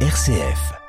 [0.00, 0.85] RCF.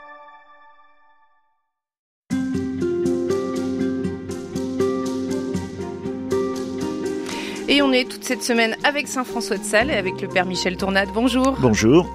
[7.77, 10.47] Et on est toute cette semaine avec Saint François de Sales et avec le Père
[10.47, 11.09] Michel Tournade.
[11.13, 11.55] Bonjour.
[11.61, 12.09] Bonjour.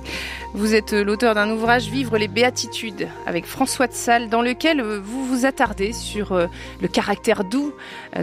[0.55, 4.81] Vous êtes euh, l'auteur d'un ouvrage Vivre les béatitudes avec François de Sales dans lequel
[4.81, 6.47] euh, vous vous attardez sur euh,
[6.83, 7.73] le caractère doux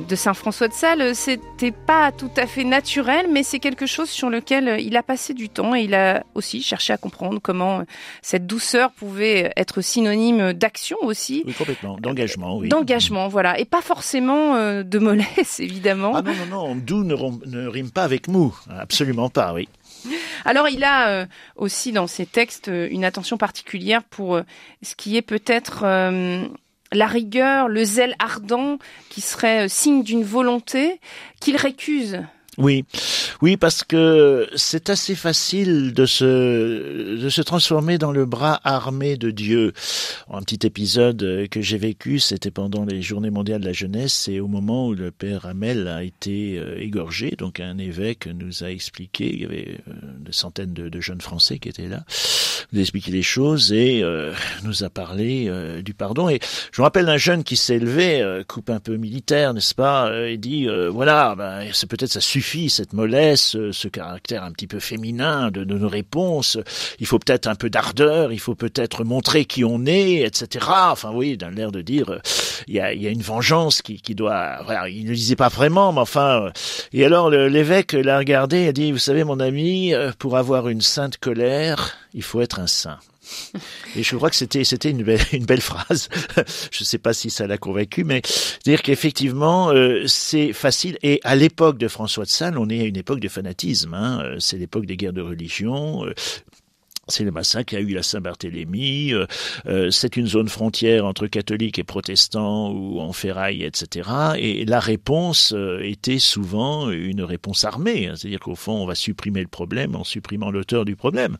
[0.08, 1.16] de Saint François de Sales.
[1.16, 5.34] C'était pas tout à fait naturel, mais c'est quelque chose sur lequel il a passé
[5.34, 7.84] du temps et il a aussi cherché à comprendre comment
[8.22, 11.42] cette douceur pouvait être synonyme d'action aussi.
[11.48, 11.98] Oui, complètement.
[12.00, 12.70] D'engagement, oui.
[12.70, 13.60] D'engagement, voilà.
[13.60, 14.54] Et pas forcément
[14.84, 16.12] de mollesse, évidemment.
[16.14, 16.76] Ah non, non, non.
[16.76, 17.16] Doux ne,
[17.46, 18.56] ne rime pas avec mou.
[18.70, 19.68] Absolument pas, oui.
[20.46, 21.26] Alors il a euh,
[21.56, 24.44] aussi dans ses textes euh, une attention particulière pour euh,
[24.82, 25.84] ce qui est peut-être
[26.92, 28.80] la rigueur, le zèle ardent
[29.10, 31.00] qui serait signe d'une volonté
[31.40, 32.22] qu'il récuse
[32.58, 32.84] oui,
[33.42, 36.26] oui, parce que c'est assez facile de se
[37.16, 39.74] de se transformer dans le bras armé de Dieu.
[40.30, 44.40] Un petit épisode que j'ai vécu, c'était pendant les Journées mondiales de la jeunesse, et
[44.40, 48.72] au moment où le père Hamel a été euh, égorgé, donc un évêque nous a
[48.72, 52.04] expliqué, il y avait euh, des centaines de, jeunes Français qui étaient là,
[52.74, 55.50] nous a expliqué les choses et euh, nous a parlé
[55.84, 56.30] du pardon.
[56.30, 56.40] Et
[56.74, 60.38] je me rappelle d'un jeune qui s'est levé, coupe un peu militaire, n'est-ce pas, et
[60.38, 65.52] dit voilà, ben, c'est peut-être ça suffit cette mollesse, ce caractère un petit peu féminin
[65.52, 66.58] de, nos réponses.
[67.00, 70.66] Il faut peut-être un peu d'ardeur, il faut peut-être montrer qui on est, etc.
[70.70, 72.20] Enfin oui, d'un l'air de dire, euh,
[72.68, 74.62] il y a, une vengeance qui, doit...
[74.66, 76.46] Voilà, il ne disait pas vraiment, mais enfin...
[76.46, 76.52] Euh,
[76.94, 80.70] et alors l'évêque l'a regardé et a dit, vous savez mon ami, euh, pour avoir
[80.70, 83.00] une sainte colère, il faut être un saint.
[83.96, 86.10] Et je crois que c'était c'était une belle, une belle phrase.
[86.72, 88.22] je ne sais pas si ça l'a convaincu, mais
[88.66, 90.98] dire qu'effectivement euh, c'est facile.
[91.04, 93.94] Et à l'époque de François de Sales, on est à une époque de fanatisme.
[93.94, 94.22] Hein.
[94.24, 96.06] Euh, c'est l'époque des guerres de religion.
[97.10, 99.14] Euh, c'est le massacre qu'il y a eu à Saint-Barthélemy.
[99.14, 99.26] Euh,
[99.68, 104.10] euh, c'est une zone frontière entre catholiques et protestants ou en ferraille, etc.
[104.38, 108.08] Et la réponse euh, était souvent une réponse armée.
[108.08, 108.14] Hein.
[108.16, 111.38] C'est-à-dire qu'au fond, on va supprimer le problème en supprimant l'auteur du problème.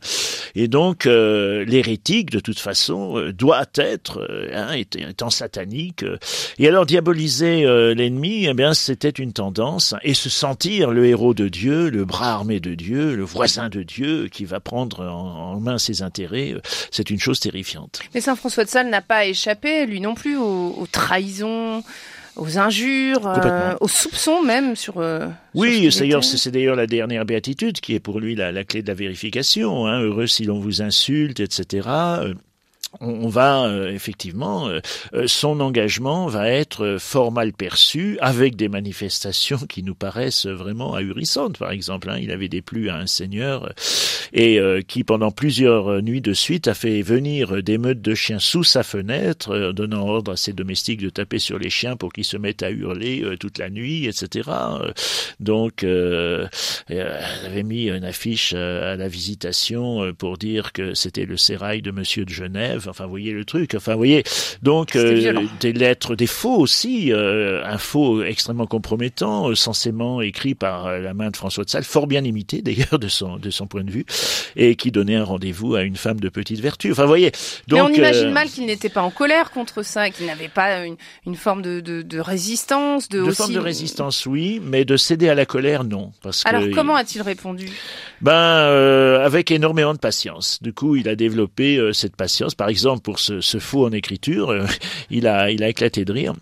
[0.54, 6.04] Et donc, l'hérétique, de toute façon, doit être, hein, étant satanique.
[6.58, 7.62] et alors, diaboliser
[7.94, 9.94] l'ennemi, eh bien, c'était une tendance.
[10.02, 13.82] Et se sentir le héros de Dieu, le bras armé de Dieu, le voisin de
[13.82, 16.60] Dieu, qui va prendre en main ses intérêts, euh,
[16.90, 18.00] c'est une chose terrifiante.
[18.14, 21.82] Mais Saint François de Sales n'a pas échappé, lui non plus, aux, trahisons
[22.36, 24.98] aux injures, euh, aux soupçons même sur.
[24.98, 28.88] Euh, oui, d'ailleurs, c'est d'ailleurs la dernière béatitude qui est pour lui la, clé de
[28.88, 29.86] la vérification.
[29.86, 30.00] Hein.
[30.00, 31.88] Heureux si l'on vous insulte, etc
[32.98, 34.80] on va euh, effectivement, euh,
[35.14, 40.94] euh, son engagement va être fort mal perçu avec des manifestations qui nous paraissent vraiment
[40.94, 41.56] ahurissantes.
[41.58, 43.72] Par exemple, hein, il avait déplu à un seigneur
[44.32, 48.62] et qui pendant plusieurs nuits de suite a fait venir des meutes de chiens sous
[48.62, 52.36] sa fenêtre, donnant ordre à ses domestiques de taper sur les chiens pour qu'ils se
[52.36, 54.48] mettent à hurler toute la nuit, etc.
[55.40, 56.48] Donc, elle
[57.44, 62.24] avait mis une affiche à la visitation pour dire que c'était le sérail de Monsieur
[62.24, 63.74] de Genève Enfin, vous voyez le truc.
[63.74, 64.24] Enfin, vous voyez.
[64.62, 70.54] Donc, euh, des lettres, des faux aussi, euh, un faux extrêmement compromettant, euh, censément écrit
[70.54, 73.66] par la main de François de Sales, fort bien imité d'ailleurs de son de son
[73.66, 74.04] point de vue,
[74.56, 76.92] et qui donnait un rendez-vous à une femme de petite vertu.
[76.92, 77.32] Enfin, vous voyez.
[77.68, 80.84] Donc, Mais on imagine mal qu'il n'était pas en colère contre ça, qu'il n'avait pas
[80.84, 83.24] une, une forme de, de, de, résistance, de.
[83.24, 86.12] De forme de résistance, oui, mais de céder à la colère, non.
[86.22, 87.68] Parce Alors, comment a-t-il répondu?
[88.20, 90.62] Ben, avec énormément de patience.
[90.62, 92.54] Du coup, il a développé cette patience.
[92.54, 94.66] Par exemple, pour ce, ce en écriture, euh,
[95.10, 96.34] il, a, il a éclaté de rire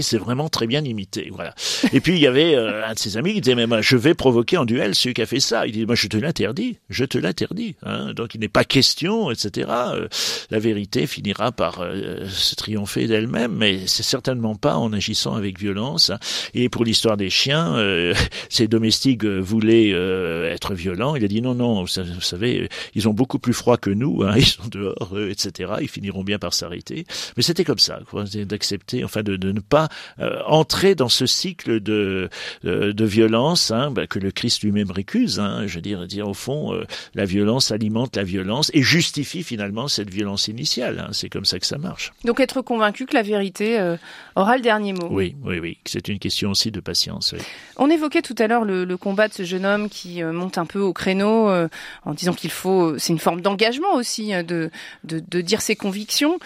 [0.00, 1.54] c'est vraiment très bien imité, voilà.
[1.92, 4.14] Et puis il y avait euh, un de ses amis qui disait mais je vais
[4.14, 5.66] provoquer en duel celui qui a fait ça.
[5.66, 7.76] Il dit moi je te l'interdis, je te l'interdis.
[7.82, 8.12] Hein.
[8.14, 9.68] Donc il n'est pas question, etc.
[9.70, 10.08] Euh,
[10.50, 15.58] la vérité finira par euh, se triompher d'elle-même, mais c'est certainement pas en agissant avec
[15.58, 16.10] violence.
[16.10, 16.18] Hein.
[16.54, 17.76] Et pour l'histoire des chiens,
[18.48, 21.16] ses domestiques voulaient être violents.
[21.16, 24.34] Il a dit non non, vous savez, ils ont beaucoup plus froid que nous, hein.
[24.36, 25.72] ils sont dehors, etc.
[25.80, 27.06] Ils finiront bien par s'arrêter.
[27.36, 28.00] Mais c'était comme ça,
[28.34, 29.88] d'accepter, enfin de, de ne pas
[30.18, 32.28] euh, entrer dans ce cycle de,
[32.66, 35.40] euh, de violence hein, bah, que le Christ lui-même récuse.
[35.40, 36.84] Hein, je veux dire, dire au fond, euh,
[37.14, 40.98] la violence alimente la violence et justifie finalement cette violence initiale.
[40.98, 42.12] Hein, c'est comme ça que ça marche.
[42.24, 43.78] Donc être convaincu que la vérité
[44.34, 45.08] aura le dernier mot.
[45.10, 45.78] Oui, oui, oui.
[45.86, 47.34] C'est une question aussi de patience.
[47.76, 50.66] On évoquait tout à l'heure le, le, combat de ce jeune homme qui monte un
[50.66, 51.48] peu au créneau
[52.04, 54.70] en disant qu'il faut, c'est une forme d'engagement aussi de,
[55.04, 56.38] de, de, dire ses convictions.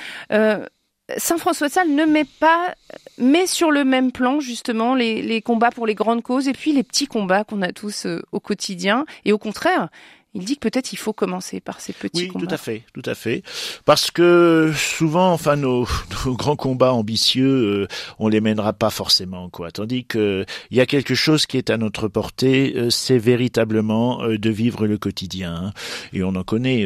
[1.18, 2.74] Saint François de Sales ne met pas,
[3.18, 6.82] met sur le même plan justement les, combats pour les grandes causes et puis les
[6.82, 9.04] petits combats qu'on a tous euh, au quotidien.
[9.24, 9.88] Et au contraire,
[10.34, 12.40] il dit que peut-être il faut commencer par ces petits combats.
[12.40, 13.44] Oui, tout à fait, tout à fait.
[13.84, 15.86] Parce que souvent, enfin, nos,
[16.26, 17.88] grands combats ambitieux, euh,
[18.18, 19.70] on les mènera pas forcément, quoi.
[19.70, 24.24] Tandis que il y a quelque chose qui est à notre portée, euh, c'est véritablement
[24.24, 25.54] euh, de vivre le quotidien.
[25.54, 25.72] Hein.
[26.12, 26.84] Et on en connaît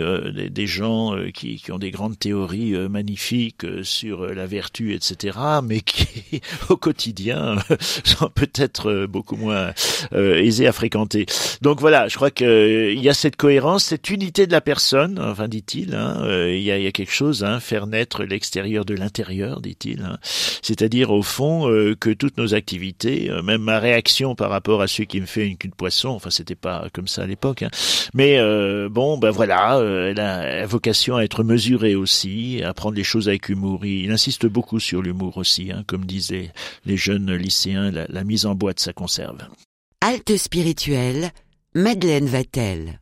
[0.50, 6.40] des, gens qui, qui, ont des grandes théories magnifiques sur la vertu, etc., mais qui,
[6.68, 7.56] au quotidien,
[8.04, 9.72] sont peut-être beaucoup moins
[10.12, 11.26] aisés à fréquenter.
[11.62, 15.46] Donc voilà, je crois qu'il y a cette cohérence, cette unité de la personne, enfin
[15.46, 20.02] dit-il, hein, euh, il, y a, quelque chose, hein, faire naître l'extérieur de l'intérieur, dit-il.
[20.02, 20.19] Hein.
[20.23, 24.88] C'est-à-dire au fond euh, que toutes nos activités, euh, même ma réaction par rapport à
[24.88, 27.64] celui qui me fait une queue de poisson, enfin c'était pas comme ça à l'époque,
[28.12, 28.38] mais
[28.88, 33.49] bon, ben voilà, elle a, vocation à être mesurée aussi, à prendre les choses avec
[33.49, 33.87] humour.
[33.87, 36.50] Il, insiste beaucoup sur l'humour aussi, comme disaient
[36.84, 39.38] les jeunes lycéens, la, la mise en boîte, ça conserve.
[40.00, 41.31] Halte spirituelle,
[41.75, 42.99] Madeleine Vatel.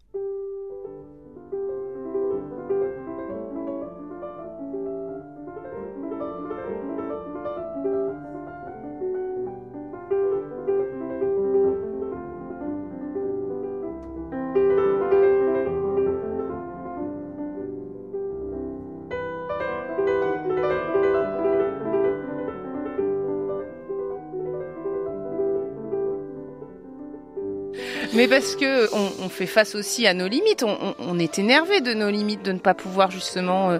[28.16, 30.64] Mais parce que on, fait face aussi à nos limites.
[30.98, 33.78] On, est énervé de nos limites, de ne pas pouvoir justement euh,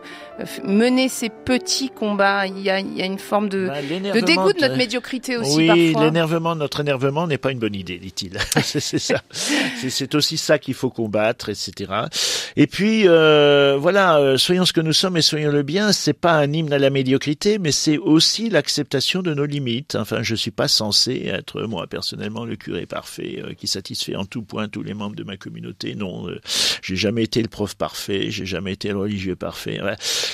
[0.64, 2.46] mener ces petits combats.
[2.46, 5.70] Il y a, une forme de, bah, de dégoût de notre médiocrité aussi.
[5.70, 8.38] Oui, l'énervement, notre énervement n'est pas une bonne idée, dit-il.
[8.62, 9.22] c'est ça.
[9.30, 11.92] C'est aussi ça qu'il faut combattre, etc.
[12.56, 15.92] Et puis euh, voilà, euh, soyons ce que nous sommes et soyons le bien.
[15.92, 19.96] C'est pas un hymne à la médiocrité, mais c'est aussi l'acceptation de nos limites.
[19.96, 24.42] Enfin, je suis pas censé être moi personnellement le curé parfait qui satisfait en tout
[24.42, 25.94] point tous les membres de ma communauté.
[25.94, 26.40] Non, euh,
[26.82, 29.80] j'ai jamais été le prof parfait, j'ai jamais été le religieux parfait.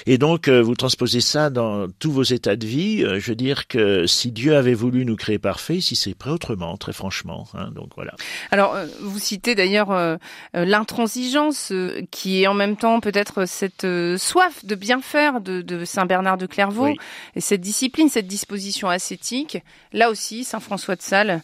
[0.07, 3.05] Et donc, euh, vous transposez ça dans tous vos états de vie.
[3.05, 6.31] Euh, je veux dire que si Dieu avait voulu nous créer parfaits, si c'est prêt
[6.31, 7.49] autrement, très franchement.
[7.55, 8.15] Hein, donc voilà.
[8.51, 10.19] Alors, vous citez d'ailleurs
[10.55, 11.73] l'intransigeance,
[12.11, 13.87] qui est en même temps peut-être cette
[14.17, 16.95] soif de bien faire de, Saint Bernard de Clairvaux,
[17.35, 19.59] et cette discipline, cette disposition ascétique.
[19.93, 21.43] Là aussi, Saint François de Sales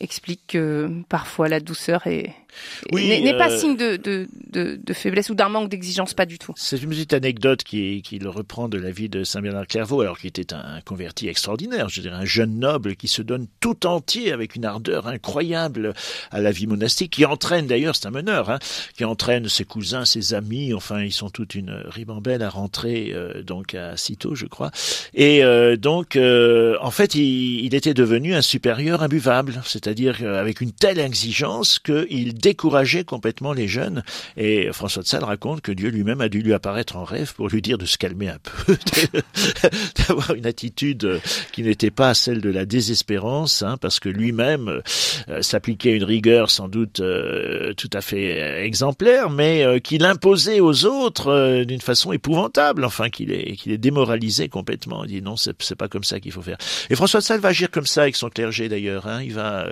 [0.00, 2.34] explique que parfois la douceur est,
[2.92, 6.26] oui, n'est pas euh, signe de, de, de, de, faiblesse ou d'un manque d'exigence, pas
[6.26, 6.52] du tout.
[6.56, 10.00] C'est une petite anecdote qui, qui le reprend de la vie de Saint Bernard Clairvaux,
[10.00, 13.86] alors qu'il était un converti extraordinaire, je dirais un jeune noble qui se donne tout
[13.86, 15.94] entier avec une ardeur incroyable
[16.30, 18.58] à la vie monastique, qui entraîne d'ailleurs, c'est un meneur, hein,
[18.96, 23.42] qui entraîne ses cousins, ses amis, enfin ils sont toute une ribambelle à rentrer euh,
[23.42, 24.70] donc à Cîteaux, je crois.
[25.14, 30.72] Et euh, donc en fait il, il, était devenu un supérieur imbuvable, c'est-à-dire avec une
[30.72, 34.02] telle exigence qu'il décourager complètement les jeunes.
[34.36, 37.48] Et François de Sales raconte que Dieu lui-même a dû lui apparaître en rêve pour
[37.48, 38.76] lui dire de se calmer un peu,
[40.08, 41.20] d'avoir une attitude
[41.52, 44.82] qui n'était pas celle de la désespérance, hein, parce que lui-même
[45.28, 50.60] euh, s'appliquait une rigueur sans doute euh, tout à fait exemplaire, mais euh, qu'il imposait
[50.60, 55.04] aux autres d'une façon épouvantable, enfin qu'il est, qu'il est démoralisé complètement.
[55.04, 56.58] Il dit non, c'est pas comme ça qu'il faut faire.
[56.88, 59.06] Et François de Sales va agir comme ça avec son clergé d'ailleurs.
[59.06, 59.22] Hein.
[59.22, 59.68] Il va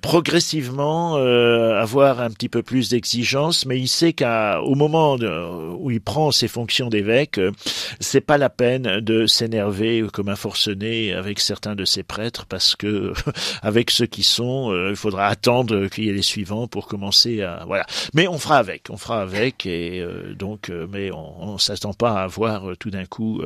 [0.00, 6.00] progressivement avoir avoir un petit peu plus d'exigence, mais il sait qu'au moment où il
[6.00, 7.52] prend ses fonctions d'évêque, euh,
[8.00, 12.76] c'est pas la peine de s'énerver comme un forcené avec certains de ses prêtres, parce
[12.76, 13.12] que
[13.62, 17.42] avec ceux qui sont, euh, il faudra attendre qu'il y ait les suivants pour commencer
[17.42, 17.84] à voilà.
[18.14, 22.20] Mais on fera avec, on fera avec, et euh, donc, mais on, ne s'attend pas
[22.20, 23.42] à avoir tout d'un coup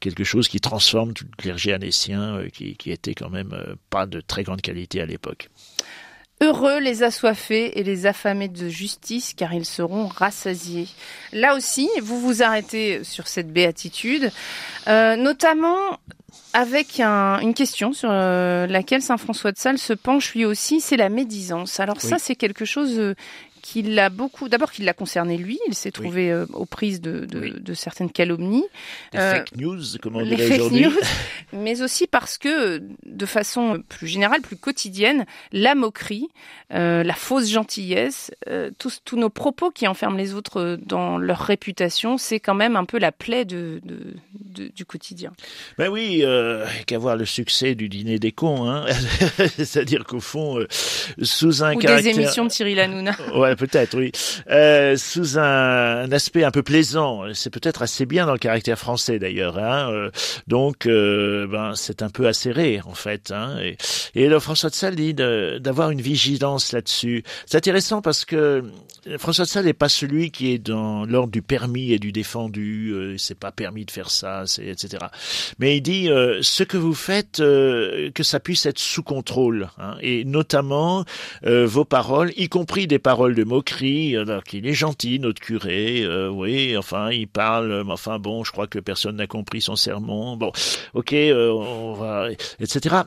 [0.00, 3.56] quelque chose qui transforme tout le clergé anécien, qui, qui était quand même
[3.88, 5.48] pas de très grande qualité à l'époque.
[6.46, 10.86] Heureux les assoiffés et les affamés de justice, car ils seront rassasiés.
[11.32, 14.30] Là aussi, vous vous arrêtez sur cette béatitude,
[14.86, 15.98] euh, notamment
[16.52, 20.96] avec une question sur euh, laquelle Saint François de Sales se penche lui aussi, c'est
[20.96, 21.80] la médisance.
[21.80, 23.14] Alors ça, c'est quelque chose euh,
[23.66, 24.48] qu'il l'a beaucoup.
[24.48, 25.58] D'abord, qu'il l'a concerné lui.
[25.66, 28.64] Il s'est trouvé euh, aux prises de, de, de, certaines calomnies.
[29.12, 30.86] Les euh, fake news, comme on dit aujourd'hui.
[31.52, 36.28] mais aussi parce que, de façon plus générale, plus quotidienne, la moquerie,
[36.72, 38.30] euh, la fausse gentillesse,
[38.78, 42.84] tous, tous nos propos qui enferment les autres dans leur réputation, c'est quand même un
[42.84, 43.80] peu la plaie de,
[44.74, 45.32] du quotidien.
[45.78, 48.84] Ben oui, euh, qu'avoir le succès du dîner des cons, hein
[49.56, 50.66] c'est-à-dire qu'au fond, euh,
[51.22, 52.12] sous un Ou caractère...
[52.14, 53.16] des émissions de Cyril Hanouna.
[53.36, 54.12] ouais, peut-être, oui.
[54.50, 58.78] Euh, sous un, un, aspect un peu plaisant, c'est peut-être assez bien dans le caractère
[58.78, 59.58] français d'ailleurs.
[59.58, 60.10] Hein euh,
[60.46, 63.30] donc, euh, ben c'est un peu acéré en fait.
[63.30, 63.76] Hein et,
[64.14, 67.22] et alors François de Sales dit d'avoir une vigilance là-dessus.
[67.46, 68.64] C'est intéressant parce que
[69.18, 72.92] François de Sales n'est pas celui qui est dans l'ordre du permis et du défendu.
[72.92, 75.06] Euh, c'est pas permis de faire ça, etc.
[75.58, 79.68] Mais il dit euh, ce que vous faites, euh, que ça puisse être sous contrôle,
[79.78, 81.04] hein, et notamment
[81.44, 84.16] euh, vos paroles, y compris des paroles de moquerie.
[84.16, 88.78] Alors qu'il est gentil, notre curé, oui, enfin il parle, enfin bon, je crois que
[88.78, 90.36] personne n'a compris son sermon.
[90.36, 90.52] Bon,
[90.94, 92.28] ok, on va,
[92.60, 93.04] etc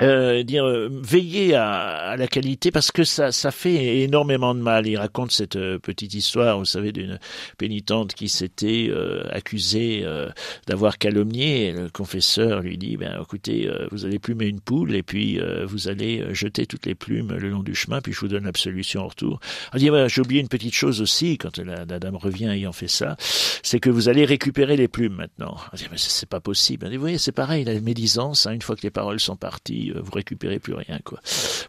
[0.00, 1.72] euh, dire euh, veiller à,
[2.12, 4.86] à, la qualité parce que ça ça fait énormément de mal.
[4.86, 7.18] Il raconte cette euh, petite histoire, vous savez, d'une
[7.58, 10.30] pénitente qui s'était euh, accusée euh,
[10.66, 11.72] d'avoir calomnié.
[11.72, 16.34] Le confesseur lui dit ben écoutez, vous allez plumer une poule et puis vous allez
[16.34, 19.40] jeter toutes les plumes le long du chemin, puis je vous donne l'absolution en retour.
[19.74, 22.88] Il dit ben, j'ai oublié une petite chose aussi quand la, dame revient ayant fait
[22.88, 23.16] ça,
[23.62, 25.56] c'est que vous allez récupérer les plumes maintenant.
[25.72, 26.86] Il dit mais c'est pas possible.
[26.86, 28.46] Il dit, vous voyez, c'est pareil, la médisance.
[28.46, 31.20] Hein, une fois que les paroles sont parties vous récupérez plus rien quoi.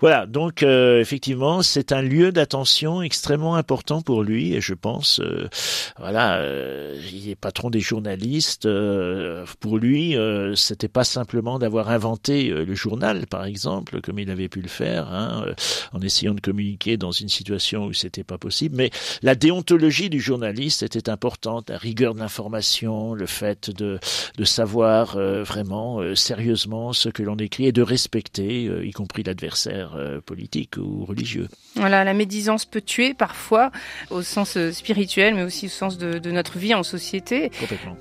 [0.02, 5.20] Voilà, donc euh, effectivement, c'est un lieu d'attention extrêmement important pour lui et je pense
[5.20, 5.48] euh,
[6.00, 11.90] voilà, euh, il est patron des journalistes euh, pour lui, euh, c'était pas simplement d'avoir
[11.90, 15.46] inventé le journal par exemple comme il avait pu le faire hein,
[15.92, 18.90] en essayant de communiquer dans une situation où c'était pas possible, mais
[19.22, 24.00] la déontologie du journaliste était importante, la rigueur de l'information, le fait de
[24.38, 29.96] de savoir vraiment sérieusement ce que l'on écrit et de respecter, euh, y compris l'adversaire
[29.96, 31.48] euh, politique ou religieux.
[31.76, 33.72] Voilà, la médisance peut tuer parfois,
[34.10, 37.52] au sens euh, spirituel, mais aussi au sens de, de notre vie en société.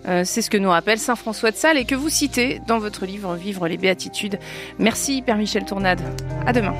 [0.06, 2.78] Euh, C'est ce que nous rappelle Saint François de Sales et que vous citez dans
[2.78, 4.38] votre livre Vivre les béatitudes.
[4.78, 6.00] Merci Père Michel Tournade.
[6.46, 6.74] À demain.